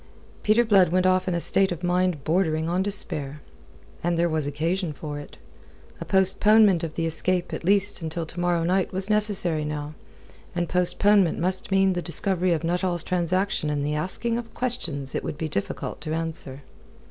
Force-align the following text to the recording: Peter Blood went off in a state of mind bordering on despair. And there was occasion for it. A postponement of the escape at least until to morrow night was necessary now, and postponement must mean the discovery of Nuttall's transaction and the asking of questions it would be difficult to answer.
Peter 0.41 0.65
Blood 0.65 0.89
went 0.89 1.05
off 1.05 1.27
in 1.27 1.35
a 1.35 1.39
state 1.39 1.71
of 1.71 1.83
mind 1.83 2.23
bordering 2.23 2.67
on 2.67 2.81
despair. 2.81 3.39
And 4.03 4.17
there 4.17 4.27
was 4.29 4.47
occasion 4.47 4.93
for 4.93 5.19
it. 5.19 5.37
A 5.99 6.05
postponement 6.05 6.83
of 6.83 6.95
the 6.95 7.05
escape 7.05 7.53
at 7.53 7.63
least 7.63 8.01
until 8.01 8.25
to 8.25 8.39
morrow 8.39 8.63
night 8.63 8.91
was 8.91 9.11
necessary 9.11 9.63
now, 9.63 9.93
and 10.55 10.67
postponement 10.67 11.37
must 11.37 11.69
mean 11.69 11.93
the 11.93 12.01
discovery 12.01 12.51
of 12.51 12.63
Nuttall's 12.63 13.03
transaction 13.03 13.69
and 13.69 13.85
the 13.85 13.93
asking 13.93 14.39
of 14.39 14.55
questions 14.55 15.13
it 15.13 15.23
would 15.23 15.37
be 15.37 15.47
difficult 15.47 16.01
to 16.01 16.15
answer. 16.15 16.63